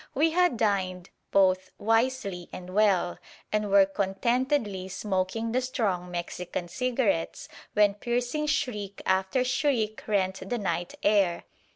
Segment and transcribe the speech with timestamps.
[0.15, 3.19] We had dined both wisely and well,
[3.51, 10.57] and were contentedly smoking the strong Mexican cigarettes when piercing shriek after shriek rent the
[10.57, 11.43] night air.